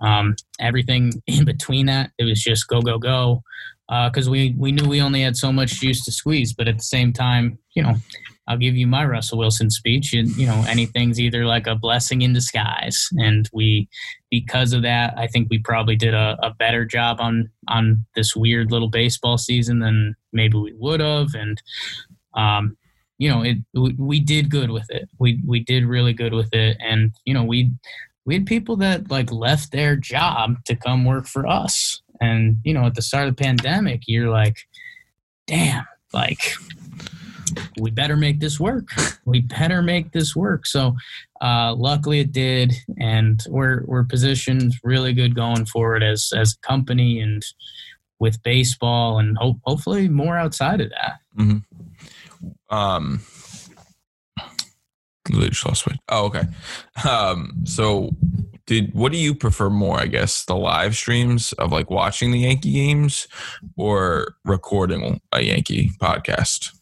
[0.00, 3.42] Um, everything in between that, it was just go, go, go.
[3.88, 6.52] Because uh, we, we knew we only had so much juice to squeeze.
[6.52, 7.94] But at the same time, you know,
[8.48, 10.12] I'll give you my Russell Wilson speech.
[10.12, 13.08] And, you know, anything's either like a blessing in disguise.
[13.18, 13.88] And we,
[14.28, 18.34] because of that, I think we probably did a, a better job on, on this
[18.34, 21.28] weird little baseball season than maybe we would have.
[21.34, 21.62] And,
[22.34, 22.76] um,
[23.18, 25.08] you know, it we, we did good with it.
[25.18, 27.72] We we did really good with it, and you know, we
[28.26, 32.02] we had people that like left their job to come work for us.
[32.20, 34.58] And, you know, at the start of the pandemic, you're like,
[35.46, 36.40] damn, like,
[37.78, 38.88] we better make this work.
[39.24, 40.66] We better make this work.
[40.66, 40.96] So,
[41.40, 42.74] uh, luckily it did.
[42.98, 47.44] And we're, we're positioned really good going forward as, as a company and
[48.18, 51.18] with baseball and ho- hopefully more outside of that.
[51.38, 52.74] Mm-hmm.
[52.74, 53.20] Um,
[55.28, 55.96] Literally just lost my.
[56.08, 56.42] Oh, okay.
[57.08, 58.10] Um, so,
[58.66, 59.98] did what do you prefer more?
[59.98, 63.28] I guess the live streams of like watching the Yankee games,
[63.76, 66.72] or recording a Yankee podcast.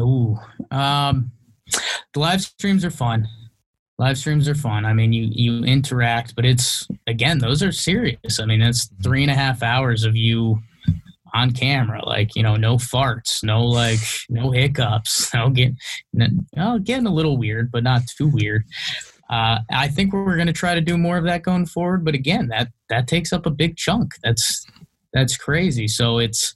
[0.00, 0.38] Ooh,
[0.70, 1.30] um,
[2.12, 3.28] the live streams are fun.
[3.98, 4.84] Live streams are fun.
[4.84, 8.40] I mean, you you interact, but it's again, those are serious.
[8.40, 10.62] I mean, it's three and a half hours of you
[11.34, 15.72] on camera, like you know, no farts, no like, no hiccups, no get,
[16.56, 18.64] well, getting a little weird, but not too weird.
[19.30, 22.14] Uh, I think we're going to try to do more of that going forward, but
[22.14, 24.14] again, that that takes up a big chunk.
[24.22, 24.66] That's
[25.12, 25.86] that's crazy.
[25.86, 26.54] So it's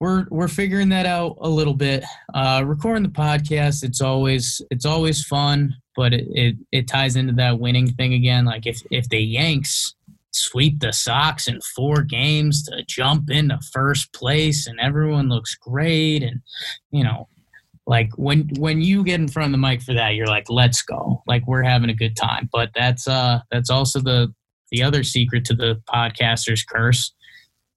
[0.00, 2.04] we're we're figuring that out a little bit.
[2.34, 7.32] Uh, recording the podcast, it's always it's always fun, but it, it it ties into
[7.34, 8.44] that winning thing again.
[8.44, 9.94] Like if if the Yanks
[10.36, 16.22] sweep the Sox in four games to jump into first place, and everyone looks great,
[16.22, 16.40] and
[16.90, 17.28] you know,
[17.86, 20.82] like when when you get in front of the mic for that, you're like, let's
[20.82, 22.48] go, like we're having a good time.
[22.52, 24.32] But that's uh that's also the
[24.70, 27.12] the other secret to the podcaster's curse,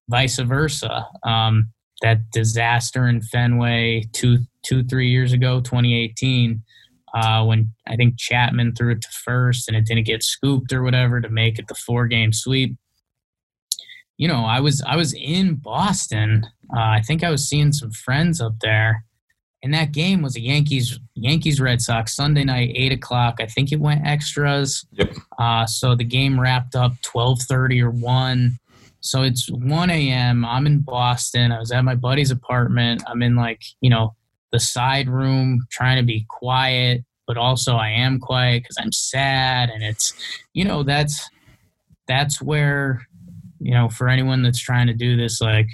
[0.10, 1.08] vice versa.
[1.24, 6.64] Um, that disaster in Fenway two two three years ago, 2018,
[7.14, 10.84] uh, when I think Chapman threw it to first and it didn't get scooped or
[10.84, 12.78] whatever to make it the four game sweep.
[14.18, 16.46] You know, I was I was in Boston.
[16.76, 19.06] Uh, I think I was seeing some friends up there,
[19.64, 23.38] and that game was a Yankees Yankees Red Sox Sunday night, eight o'clock.
[23.40, 24.86] I think it went extras.
[24.92, 25.14] Yep.
[25.38, 28.60] Uh, so the game wrapped up twelve thirty or one.
[29.02, 30.44] So it's 1 a.m.
[30.44, 31.54] I'm in Boston.
[31.54, 33.02] I was at my buddy's apartment.
[33.08, 34.14] I'm in like, you know,
[34.52, 39.70] the side room trying to be quiet, but also I am quiet because I'm sad.
[39.70, 40.14] And it's,
[40.54, 41.30] you know, that's,
[42.08, 43.06] that's where,
[43.60, 45.68] you know, for anyone that's trying to do this, like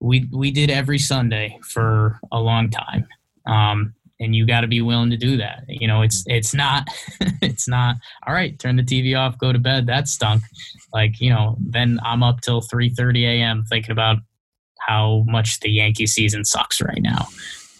[0.00, 3.06] we, we did every Sunday for a long time.
[3.46, 5.64] Um, and you got to be willing to do that.
[5.68, 6.88] You know, it's it's not
[7.40, 8.58] it's not all right.
[8.58, 9.86] Turn the TV off, go to bed.
[9.86, 10.42] That stunk.
[10.92, 13.64] Like you know, then I'm up till 3:30 a.m.
[13.68, 14.18] thinking about
[14.80, 17.28] how much the Yankee season sucks right now.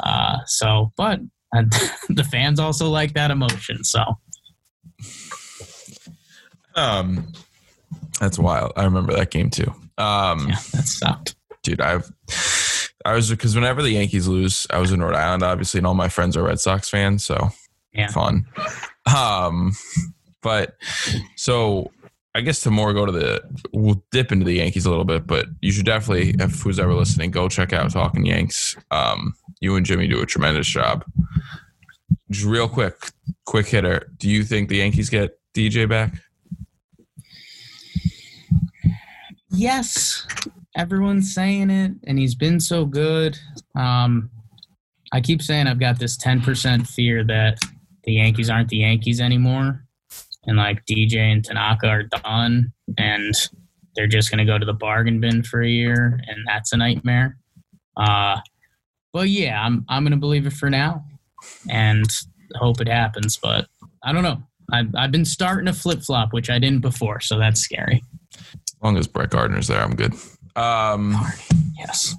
[0.03, 1.21] Uh, so, but
[1.55, 1.65] uh,
[2.09, 3.85] the fans also like that emotion.
[3.85, 4.03] So,
[6.75, 7.33] um,
[8.21, 8.73] that's wild.
[8.77, 9.73] I remember that game too.
[9.97, 11.81] Um, yeah, that sucked, dude.
[11.81, 12.11] I've
[13.05, 15.95] I was because whenever the Yankees lose, I was in Rhode Island, obviously, and all
[15.95, 17.51] my friends are Red Sox fans, so
[17.93, 18.09] yeah.
[18.09, 18.47] fun.
[19.15, 19.73] Um,
[20.43, 20.77] but
[21.37, 21.91] so
[22.39, 25.27] I guess to more go to the we'll dip into the Yankees a little bit,
[25.27, 28.77] but you should definitely, if who's ever listening, go check out Talking Yanks.
[28.93, 31.05] Um, you and Jimmy do a tremendous job.
[32.31, 32.95] Just real quick,
[33.45, 34.13] quick hitter.
[34.19, 36.15] Do you think the Yankees get DJ back?
[39.51, 40.25] Yes,
[40.77, 43.37] everyone's saying it, and he's been so good.
[43.75, 44.31] Um,
[45.11, 47.59] I keep saying I've got this 10% fear that
[48.05, 49.88] the Yankees aren't the Yankees anymore,
[50.49, 53.35] and like DJ and Tanaka are done, and
[53.95, 56.77] they're just going to go to the bargain bin for a year, and that's a
[56.77, 57.37] nightmare.
[57.97, 58.39] Uh,
[59.13, 61.05] but yeah, I'm I'm going to believe it for now,
[61.69, 62.07] and
[62.57, 63.37] hope it happens.
[63.37, 63.67] But
[64.03, 64.43] I don't know.
[64.73, 68.03] I've I've been starting to flip flop, which I didn't before, so that's scary.
[68.35, 70.15] As long as Brett Gardner's there, I'm good.
[70.57, 71.15] Um,
[71.79, 72.15] yes.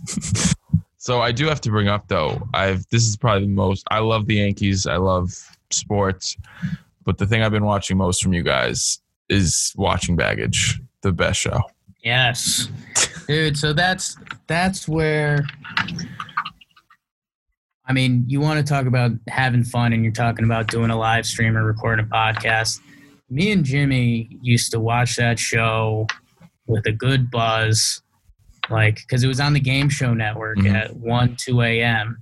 [0.97, 2.47] so I do have to bring up though.
[2.53, 3.87] I've this is probably the most.
[3.89, 4.85] I love the Yankees.
[4.85, 5.31] I love
[5.71, 6.37] sports,
[7.09, 11.39] but the thing I've been watching most from you guys is watching Baggage, the best
[11.39, 11.59] show.
[12.03, 12.69] Yes,
[13.27, 13.57] dude.
[13.57, 15.43] So that's that's where.
[17.87, 20.95] I mean, you want to talk about having fun, and you're talking about doing a
[20.95, 22.79] live stream or recording a podcast.
[23.27, 26.05] Me and Jimmy used to watch that show
[26.67, 28.03] with a good buzz
[28.69, 30.75] like because it was on the game show network mm-hmm.
[30.75, 32.21] at 1 2 a.m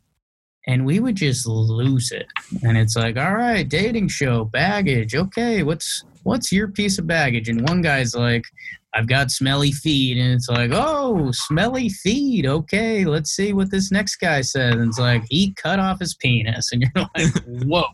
[0.67, 2.27] and we would just lose it.
[2.63, 5.15] And it's like all right dating show baggage.
[5.15, 7.49] Okay what's what's your piece of baggage?
[7.49, 8.45] And one guy's like
[8.93, 10.17] i've got smelly feet.
[10.17, 12.45] And it's like oh smelly feet.
[12.45, 14.75] Okay let's see what this next guy says.
[14.75, 16.71] And it's like he cut off his penis.
[16.71, 17.33] And you're like
[17.65, 17.85] whoa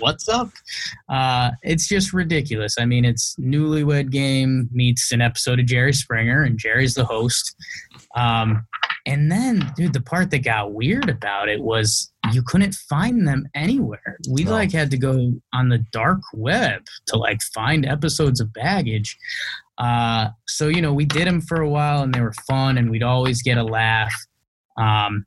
[0.00, 0.50] what's up?
[1.08, 2.76] Uh, it's just ridiculous.
[2.78, 7.54] I mean it's newlywed game meets an episode of jerry springer and jerry's the host.
[8.16, 8.66] Um,
[9.06, 13.46] and then, dude, the part that got weird about it was you couldn't find them
[13.54, 14.18] anywhere.
[14.30, 19.16] We like had to go on the dark web to like find episodes of baggage.
[19.76, 22.90] Uh, so you know, we did them for a while, and they were fun, and
[22.90, 24.12] we'd always get a laugh.
[24.78, 25.26] Um,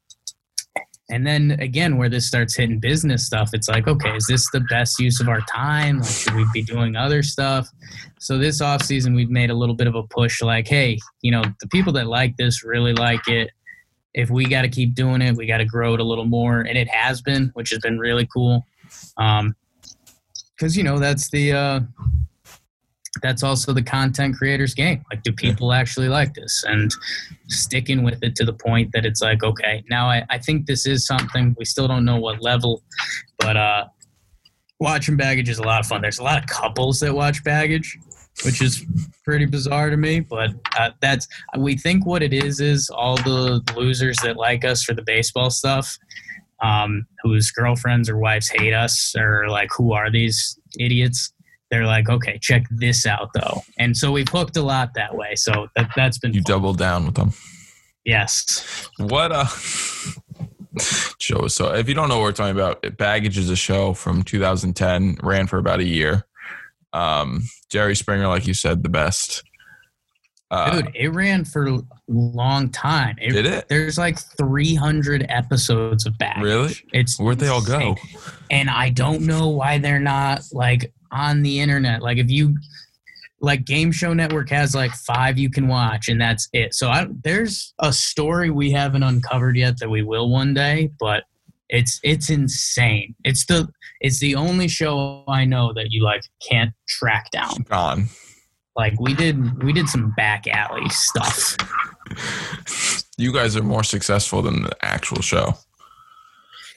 [1.09, 4.59] and then again, where this starts hitting business stuff, it's like, okay, is this the
[4.61, 5.99] best use of our time?
[5.99, 7.69] Like, should we be doing other stuff?
[8.19, 11.31] So this off season, we've made a little bit of a push, like, hey, you
[11.31, 13.51] know, the people that like this really like it
[14.13, 16.61] if we got to keep doing it, we got to grow it a little more,
[16.61, 18.65] and it has been, which has been really cool.
[19.17, 19.55] Um,
[20.57, 21.79] because you know that's the uh,
[23.21, 25.03] that's also the content creators game.
[25.11, 26.63] Like, do people actually like this?
[26.67, 26.91] And
[27.47, 30.85] sticking with it to the point that it's like, okay, now I, I think this
[30.85, 32.83] is something we still don't know what level,
[33.39, 33.85] but uh,
[34.79, 36.01] watching baggage is a lot of fun.
[36.01, 37.97] There's a lot of couples that watch baggage,
[38.45, 38.85] which is
[39.23, 40.19] pretty bizarre to me.
[40.19, 44.83] But uh, that's we think what it is is all the losers that like us
[44.83, 45.97] for the baseball stuff,
[46.61, 51.33] um, whose girlfriends or wives hate us, or like who are these idiots?
[51.69, 55.35] They're like, okay, check this out though, and so we've hooked a lot that way.
[55.35, 56.51] So that that's been You fun.
[56.53, 57.33] double down with them.
[58.05, 58.89] yes.
[58.97, 59.45] What a
[61.19, 61.47] show.
[61.47, 65.17] So if you don't know what we're talking about, Baggage is a show from 2010,
[65.23, 66.25] ran for about a year.
[66.93, 69.43] Um, Jerry Springer, like you said, the best.
[70.49, 73.17] Uh, Dude, it ran for a long time.
[73.21, 73.67] It, Did it?
[73.67, 76.43] There's like 300 episodes of baggage.
[76.43, 76.75] Really?
[76.93, 77.97] It's Where'd they all go?
[78.49, 82.01] And I don't know why they're not like on the internet.
[82.01, 82.55] Like if you
[83.39, 86.73] like Game Show Network has like five you can watch, and that's it.
[86.73, 91.23] So I, there's a story we haven't uncovered yet that we will one day, but
[91.69, 93.15] it's it's insane.
[93.23, 93.67] It's the
[94.01, 97.63] it's the only show I know that you like can't track down.
[97.69, 98.07] Gone.
[98.75, 101.57] Like we did we did some back alley stuff.
[103.19, 105.55] You guys are more successful than the actual show.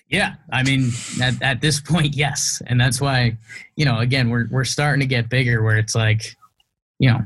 [0.09, 0.91] Yeah, I mean,
[1.23, 3.37] at, at this point, yes, and that's why,
[3.77, 6.35] you know, again, we're we're starting to get bigger, where it's like,
[6.99, 7.21] you know,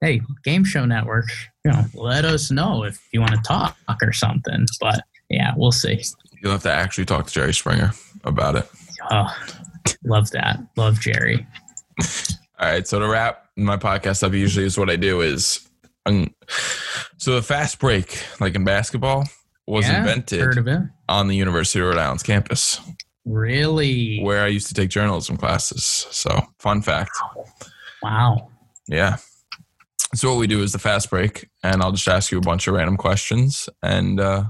[0.00, 1.26] hey, Game Show Network,
[1.64, 4.66] you know, let us know if you want to talk or something.
[4.80, 6.02] But yeah, we'll see.
[6.42, 7.92] You'll have to actually talk to Jerry Springer
[8.24, 8.68] about it.
[9.10, 9.34] Oh,
[10.04, 11.46] love that, love Jerry.
[12.60, 12.86] All right.
[12.86, 15.68] So to wrap my podcast up, usually is what I do is,
[16.06, 16.34] um,
[17.16, 19.24] so the fast break, like in basketball,
[19.66, 20.80] was Yeah, invented Heard of it?
[21.08, 22.80] on the University of Rhode Island's campus,
[23.24, 24.20] Really?
[24.22, 25.84] where I used to take journalism classes.
[25.84, 27.10] So fun fact.
[28.02, 28.50] Wow.
[28.88, 29.16] Yeah.
[30.14, 32.66] So what we do is the fast break, and I'll just ask you a bunch
[32.66, 34.44] of random questions, and uh,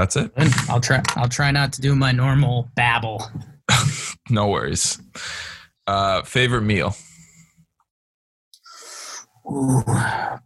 [0.00, 0.32] that's it.
[0.68, 1.02] I'll try.
[1.16, 3.22] I'll try not to do my normal babble.
[4.28, 5.00] No worries.
[5.88, 6.94] Uh, favorite meal?
[9.50, 9.82] Ooh,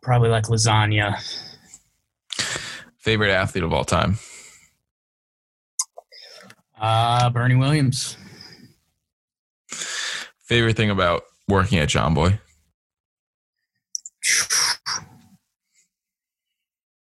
[0.00, 1.18] probably like lasagna.
[2.96, 4.16] Favorite athlete of all time?
[6.80, 8.16] Uh, Bernie Williams.
[9.68, 12.38] Favorite thing about working at Jomboy?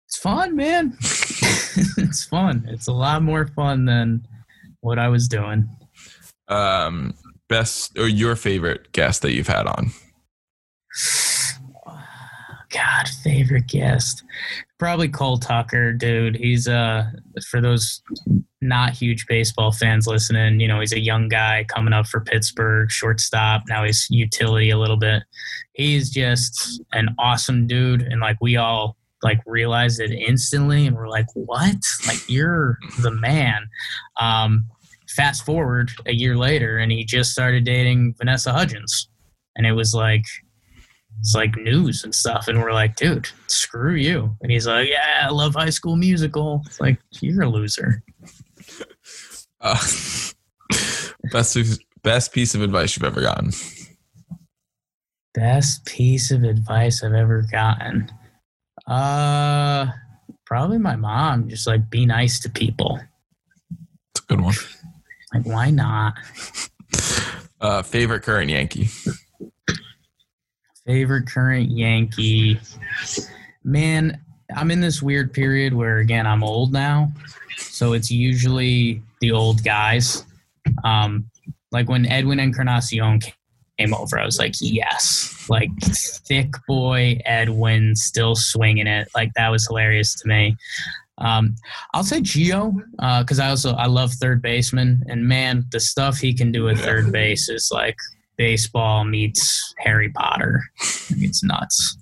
[0.07, 0.97] It's fun, man.
[1.99, 2.65] it's fun.
[2.69, 4.27] It's a lot more fun than
[4.81, 5.69] what I was doing.
[6.49, 7.15] Um,
[7.49, 9.93] best or your favorite guest that you've had on?
[12.71, 14.25] God, favorite guest.
[14.79, 16.37] Probably Cole Tucker, dude.
[16.37, 17.05] He's uh
[17.51, 18.03] for those
[18.61, 22.91] not huge baseball fans listening, you know, he's a young guy coming up for Pittsburgh,
[22.91, 23.63] shortstop.
[23.69, 25.25] Now he's utility a little bit.
[25.75, 31.09] He's just an awesome dude and like we all like realized it instantly and we're
[31.09, 31.77] like, "What?
[32.07, 33.69] Like you're the man."
[34.21, 34.67] Um
[35.09, 39.09] fast forward a year later and he just started dating Vanessa Hudgens.
[39.57, 40.25] And it was like
[41.21, 42.49] it's like news and stuff.
[42.49, 44.35] And we're like, dude, screw you.
[44.41, 46.63] And he's like, yeah, I love High School Musical.
[46.67, 48.03] It's like, you're a loser.
[49.65, 49.79] Uh,
[51.31, 51.57] best
[52.03, 53.53] best piece of advice you've ever gotten?
[55.35, 58.11] Best piece of advice I've ever gotten.
[58.87, 59.87] Uh,
[60.45, 61.49] probably my mom.
[61.49, 63.01] Just like be nice to people.
[64.15, 64.55] It's a good one.
[65.35, 66.15] Like, why not?
[67.63, 68.89] Uh, favorite current Yankee?
[70.85, 72.59] Favorite current Yankee.
[73.63, 74.21] Man,
[74.57, 77.13] I'm in this weird period where again I'm old now,
[77.57, 80.25] so it's usually the old guys.
[80.83, 81.31] Um,
[81.71, 83.21] like when Edwin Encarnacion
[83.79, 89.09] came over, I was like, yes, like thick boy Edwin still swinging it.
[89.15, 90.57] Like that was hilarious to me.
[91.19, 91.55] Um,
[91.95, 92.75] I'll say Gio
[93.21, 96.79] because I also I love third baseman, and man, the stuff he can do at
[96.79, 97.97] third base is like
[98.37, 100.63] baseball meets Harry Potter.
[101.11, 101.97] It's nuts.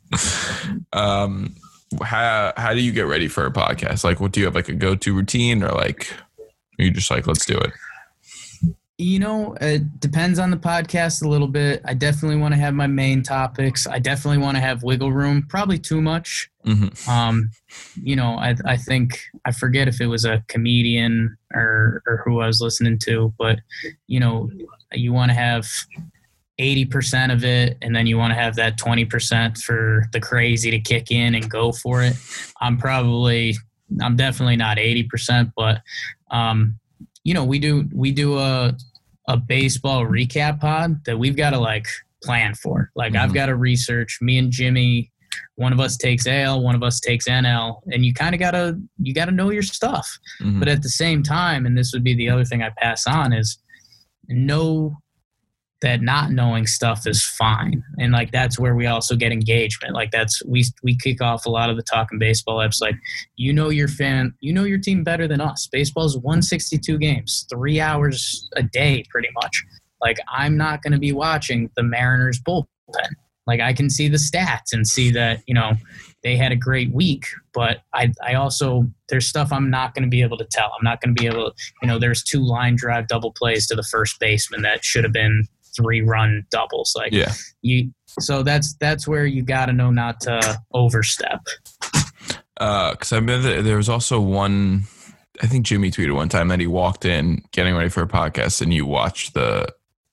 [0.93, 1.55] Um,
[2.03, 4.05] how how do you get ready for a podcast?
[4.05, 6.13] Like, what do you have like a go to routine, or like,
[6.79, 7.73] are you just like, let's do it?
[9.01, 11.81] You know, it depends on the podcast a little bit.
[11.87, 13.87] I definitely want to have my main topics.
[13.87, 15.47] I definitely want to have wiggle room.
[15.49, 16.51] Probably too much.
[16.67, 17.11] Mm-hmm.
[17.11, 17.51] Um,
[17.95, 22.41] you know, I I think I forget if it was a comedian or or who
[22.41, 23.61] I was listening to, but
[24.07, 24.51] you know,
[24.93, 25.67] you want to have
[26.61, 30.79] 80% of it and then you want to have that 20% for the crazy to
[30.79, 32.17] kick in and go for it.
[32.61, 33.57] I'm probably
[34.03, 35.81] I'm definitely not 80%, but
[36.31, 36.79] um
[37.25, 38.77] you know, we do we do a
[39.33, 41.87] a baseball recap pod that we've got to like
[42.23, 42.91] plan for.
[42.97, 43.35] Like I've Mhm.
[43.35, 44.19] got to research.
[44.21, 45.11] Me and Jimmy,
[45.55, 48.79] one of us takes AL, one of us takes NL, and you kind of gotta
[49.01, 50.19] you gotta know your stuff.
[50.43, 50.59] Mhm.
[50.59, 53.33] But at the same time, and this would be the other thing I pass on
[53.33, 53.59] is
[54.29, 54.99] know
[55.83, 57.83] that not knowing stuff is fine.
[57.99, 59.95] And like that's where we also get engagement.
[59.95, 62.97] Like that's we we kick off a lot of the talking baseball apps like
[63.37, 65.69] you know your fan you know your team better than us.
[65.71, 69.65] Baseball's 162 games three hours a day pretty much.
[70.01, 72.67] Like i'm not going to be watching the mariners bullpen.
[73.47, 75.73] Like i can see the stats and see that you know
[76.23, 77.25] they had a great week
[77.55, 80.71] but i i also there's stuff i'm not going to be able to tell.
[80.79, 83.67] I'm not going to be able to you know there's two line drive double plays
[83.69, 85.47] to the first baseman that should have been
[85.77, 87.33] three run doubles like yeah.
[87.63, 91.41] you so that's that's where you got to know not to overstep
[92.61, 94.83] because I remember there was also one.
[95.43, 98.61] I think Jimmy tweeted one time that he walked in getting ready for a podcast,
[98.61, 99.67] and you watched the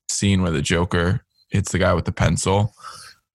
[0.07, 2.73] scene where the Joker hits the guy with the pencil.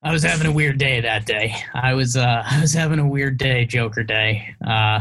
[0.03, 3.07] i was having a weird day that day i was uh i was having a
[3.07, 5.01] weird day joker day uh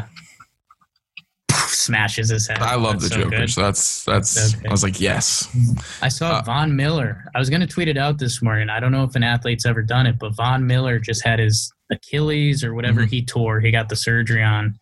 [1.73, 3.49] smashes his head I love That's the so Joker, good.
[3.49, 4.55] so that's that's.
[4.55, 4.67] good.
[4.67, 5.47] I was like, yes.
[6.01, 7.25] I saw Uh, Von Miller.
[7.35, 8.69] I was going to tweet it out this morning.
[8.69, 11.71] I don't know if an athlete's ever done it, but Von Miller just had his
[11.91, 13.09] Achilles or whatever Mhm.
[13.09, 13.59] he tore.
[13.59, 14.77] He got the surgery on,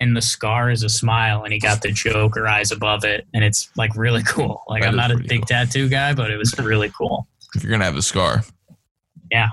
[0.00, 3.42] and the scar is a smile, and he got the Joker eyes above it, and
[3.44, 4.62] it's like really cool.
[4.68, 5.46] Like That I'm not a big cool.
[5.46, 7.26] tattoo guy, but it was really cool.
[7.54, 8.44] If you're gonna have a scar,
[9.30, 9.48] Yeah.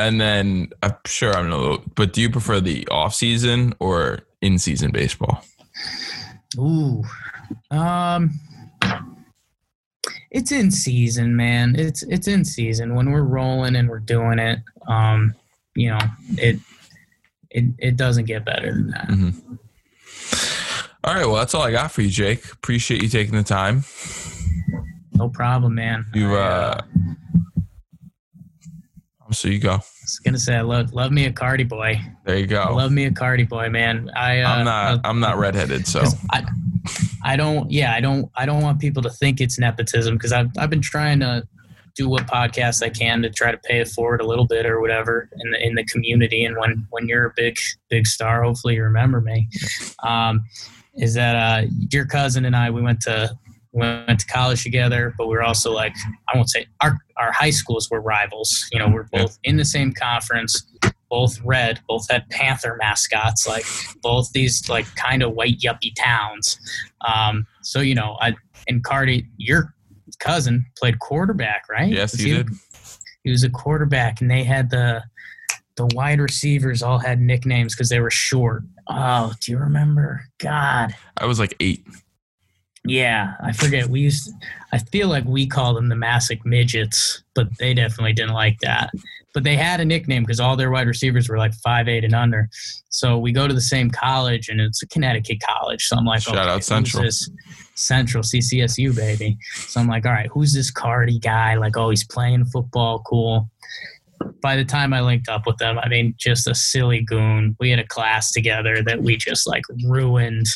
[0.00, 1.78] And then I'm sure I'm gonna.
[1.96, 5.44] But do you prefer the off season or in season baseball?
[6.56, 7.02] Ooh,
[7.70, 8.30] um,
[10.30, 11.74] it's in season, man.
[11.76, 14.60] It's it's in season when we're rolling and we're doing it.
[14.86, 15.34] Um,
[15.74, 15.98] you know,
[16.36, 16.58] it
[17.50, 19.58] it it doesn't get better than that.
[21.04, 21.26] All right.
[21.26, 22.50] Well, that's all I got for you, Jake.
[22.52, 23.84] Appreciate you taking the time.
[25.14, 26.06] No problem, man.
[26.14, 26.34] You.
[26.34, 26.80] I, uh
[29.30, 29.72] So you go.
[29.72, 32.00] I was gonna say I love love me a Cardi boy.
[32.24, 32.74] There you I go.
[32.74, 34.10] love me a Cardi boy, man.
[34.16, 34.94] I uh, I'm not.
[34.94, 36.44] uh, I'm not redheaded, so I,
[37.22, 37.70] I don't.
[37.70, 38.30] Yeah, I don't.
[38.36, 41.46] I don't want people to think it's nepotism because I've I've been trying to
[41.94, 44.80] do what podcast I can to try to pay it forward a little bit or
[44.80, 46.44] whatever in the in the community.
[46.44, 47.58] And when when you're a big
[47.90, 49.48] big star, hopefully you remember me.
[50.02, 50.44] Um,
[50.94, 52.70] is that uh, your cousin and I?
[52.70, 53.36] We went to
[53.72, 55.94] we went to college together, but we were also like
[56.32, 58.66] I won't say our our high schools were rivals.
[58.72, 60.66] You know, we're both in the same conference,
[61.10, 63.64] both red, both had Panther mascots, like
[64.02, 66.58] both these like kind of white yuppie towns.
[67.06, 68.34] Um, so you know, I
[68.68, 69.74] and Cardi, your
[70.18, 71.92] cousin played quarterback, right?
[71.92, 72.48] yes, Was he- did.
[73.24, 75.02] He was a quarterback, and they had the
[75.76, 78.62] the wide receivers all had nicknames because they were short.
[78.88, 80.24] Oh, do you remember?
[80.38, 80.94] God.
[81.18, 81.84] I was like eight.
[82.88, 83.86] Yeah, I forget.
[83.86, 84.32] We used.
[84.72, 88.90] I feel like we called them the Massic Midgets, but they definitely didn't like that.
[89.34, 92.14] But they had a nickname because all their wide receivers were like five eight and
[92.14, 92.48] under.
[92.88, 95.86] So we go to the same college, and it's a Connecticut college.
[95.86, 97.04] So I'm like, Shout okay, out Central.
[97.04, 97.30] this?
[97.74, 99.38] Central CCSU baby.
[99.54, 101.54] So I'm like, all right, who's this Cardi guy?
[101.54, 103.02] Like, oh, he's playing football.
[103.06, 103.48] Cool.
[104.40, 107.56] By the time I linked up with them, I mean, just a silly goon.
[107.58, 110.46] We had a class together that we just like ruined.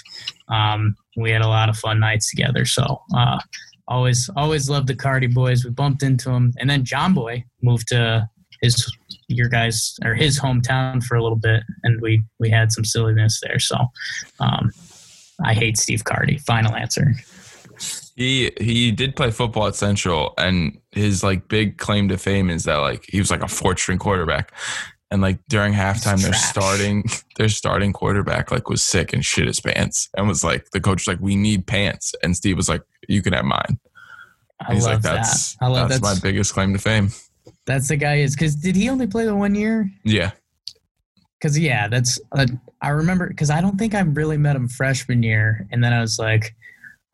[0.49, 2.65] Um, we had a lot of fun nights together.
[2.65, 3.41] So uh,
[3.89, 5.65] always, always loved the Cardi boys.
[5.65, 8.29] We bumped into them, and then Jomboy moved to
[8.63, 8.91] his
[9.29, 13.41] your guys or his hometown for a little bit, and we we had some silliness
[13.43, 13.59] there.
[13.59, 13.77] So
[14.41, 14.71] um,
[15.45, 16.39] I hate Steve Cardi.
[16.39, 17.15] Final answer.
[18.15, 22.65] He he did play football at Central, and his like big claim to fame is
[22.65, 24.53] that like he was like a fourth string quarterback,
[25.11, 27.05] and like during halftime, their starting
[27.37, 31.03] their starting quarterback like was sick and shit his pants, and was like the coach
[31.03, 33.79] was like we need pants, and Steve was like you can have mine.
[34.61, 35.15] I He's love like that.
[35.15, 37.09] that's I love that's that's, my biggest claim to fame.
[37.67, 39.91] that's the guy is because did he only play the one year?
[40.05, 40.33] Yeah,
[41.41, 42.47] Because yeah, that's uh,
[42.83, 46.01] I remember because I don't think I really met him freshman year, and then I
[46.01, 46.55] was like,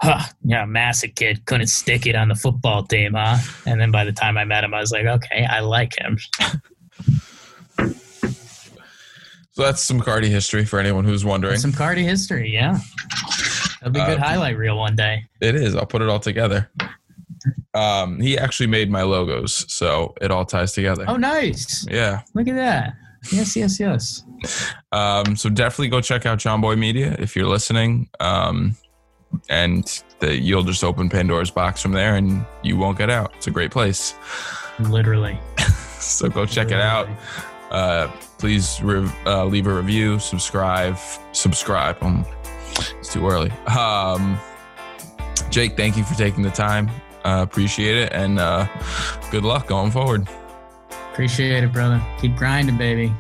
[0.01, 3.39] huh, yeah, massive kid couldn't stick it on the football team, huh?
[3.67, 6.19] And then by the time I met him, I was like, okay, I like him.
[9.53, 11.59] so that's some Cardi history for anyone who's wondering.
[11.59, 12.79] Some Cardi history, yeah.
[13.81, 15.25] That'll be a good Uh, highlight reel one day.
[15.41, 15.75] It is.
[15.75, 16.71] I'll put it all together.
[17.75, 21.05] Um, he actually made my logos, so it all ties together.
[21.07, 21.87] Oh, nice!
[21.89, 22.23] Yeah.
[22.35, 22.95] Look at that.
[23.33, 24.23] Yes, yes, yes.
[24.93, 28.09] Um, so definitely go check out Jomboy Media if you're listening.
[28.21, 28.77] Um,
[29.49, 33.33] and the, you'll just open Pandora's box from there, and you won't get out.
[33.37, 34.15] It's a great place.
[34.81, 35.39] Literally.
[35.99, 37.09] So go check it out.
[37.71, 38.07] Uh,
[38.39, 40.97] please rev- uh, leave a review, subscribe,
[41.33, 42.01] subscribe.
[42.01, 42.25] Um,
[42.99, 43.51] it's too early.
[43.67, 44.39] Um,
[45.51, 46.89] Jake, thank you for taking the time.
[47.25, 48.67] Uh, appreciate it, and uh,
[49.31, 50.29] good luck going forward.
[51.13, 52.01] Appreciate it, brother.
[52.21, 53.13] Keep grinding, baby.